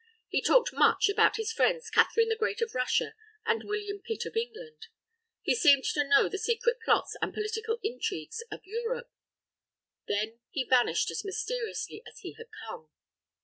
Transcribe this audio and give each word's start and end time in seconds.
He 0.29 0.41
talked 0.41 0.73
much 0.73 1.09
about 1.09 1.35
his 1.35 1.51
friends 1.51 1.91
Catherine 1.91 2.29
the 2.29 2.35
Great 2.35 2.59
of 2.59 2.73
Russia 2.73 3.13
and 3.45 3.63
William 3.63 3.99
Pitt 4.01 4.25
of 4.25 4.35
England. 4.35 4.87
He 5.43 5.53
seemed 5.53 5.83
to 5.93 6.03
know 6.09 6.27
the 6.27 6.39
secret 6.39 6.77
plots 6.83 7.15
and 7.21 7.31
political 7.31 7.77
intrigues 7.83 8.41
of 8.51 8.61
Europe. 8.65 9.11
Then 10.07 10.39
he 10.49 10.63
vanished 10.67 11.11
as 11.11 11.23
mysteriously 11.23 12.01
as 12.07 12.17
he 12.21 12.33
had 12.35 12.47
come. 12.67 12.89